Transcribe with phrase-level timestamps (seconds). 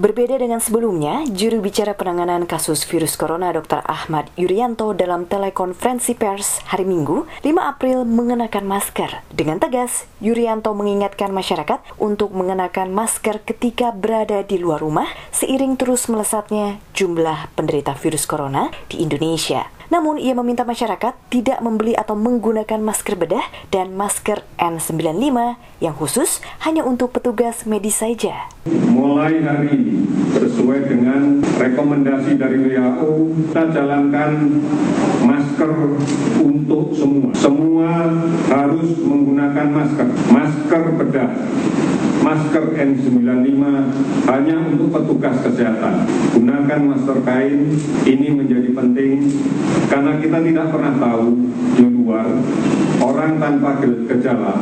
[0.00, 3.84] Berbeda dengan sebelumnya, juru bicara penanganan kasus virus corona Dr.
[3.84, 9.20] Ahmad Yuryanto dalam telekonferensi pers hari Minggu 5 April mengenakan masker.
[9.28, 15.04] Dengan tegas, Yuryanto mengingatkan masyarakat untuk mengenakan masker ketika berada di luar rumah
[15.36, 19.68] seiring terus melesatnya jumlah penderita virus corona di Indonesia.
[19.90, 23.42] Namun ia meminta masyarakat tidak membeli atau menggunakan masker bedah
[23.74, 28.46] dan masker N95 yang khusus hanya untuk petugas medis saja.
[28.70, 34.30] Mulai hari ini, sesuai dengan rekomendasi dari WHO, kita jalankan
[35.26, 35.72] masker
[36.38, 37.34] untuk semua.
[37.34, 37.90] Semua
[38.46, 40.06] harus menggunakan masker.
[40.30, 41.30] Masker bedah
[42.20, 43.62] masker N95
[44.28, 46.06] hanya untuk petugas kesehatan.
[46.70, 47.66] Gunakan masker kain,
[48.06, 49.26] ini menjadi penting
[49.90, 51.34] karena kita tidak pernah tahu
[51.74, 52.30] di luar
[53.02, 54.54] orang tanpa gejala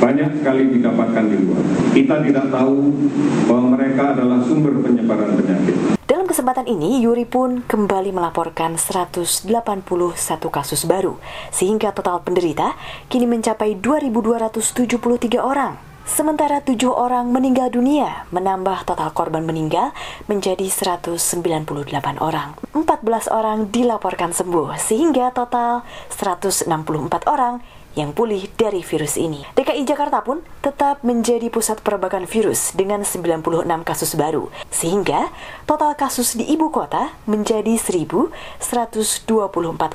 [0.00, 1.60] banyak sekali didapatkan di luar.
[1.92, 2.96] Kita tidak tahu
[3.44, 6.00] bahwa mereka adalah sumber penyebaran penyakit.
[6.08, 9.44] Dalam kesempatan ini, Yuri pun kembali melaporkan 181
[10.48, 11.20] kasus baru,
[11.52, 12.72] sehingga total penderita
[13.12, 15.89] kini mencapai 2.273 orang.
[16.10, 19.94] Sementara tujuh orang meninggal dunia, menambah total korban meninggal
[20.26, 21.14] menjadi 198
[22.18, 22.58] orang.
[22.74, 27.62] 14 orang dilaporkan sembuh, sehingga total 164 orang
[27.98, 29.42] yang pulih dari virus ini.
[29.58, 35.30] DKI Jakarta pun tetap menjadi pusat perbakan virus dengan 96 kasus baru, sehingga
[35.66, 39.26] total kasus di ibu kota menjadi 1.124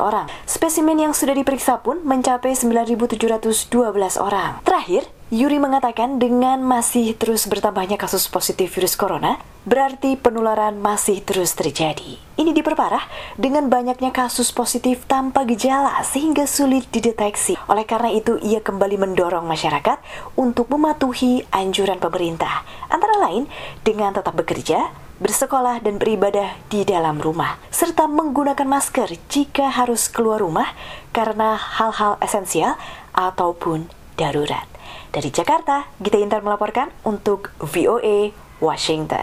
[0.03, 0.27] orang.
[0.43, 3.71] Spesimen yang sudah diperiksa pun mencapai 9.712
[4.19, 4.59] orang.
[4.67, 9.35] Terakhir, Yuri mengatakan dengan masih terus bertambahnya kasus positif virus corona,
[9.67, 12.15] berarti penularan masih terus terjadi.
[12.39, 13.03] Ini diperparah
[13.35, 17.59] dengan banyaknya kasus positif tanpa gejala sehingga sulit dideteksi.
[17.67, 19.99] Oleh karena itu, ia kembali mendorong masyarakat
[20.39, 23.51] untuk mematuhi anjuran pemerintah, antara lain
[23.83, 24.87] dengan tetap bekerja,
[25.19, 30.71] bersekolah dan beribadah di dalam rumah, serta menggunakan masker jika harus keluar rumah
[31.11, 32.79] karena hal-hal esensial
[33.11, 34.67] ataupun darurat.
[35.11, 39.13] Dari Jakarta, Gita Intan melaporkan untuk VOA Washington.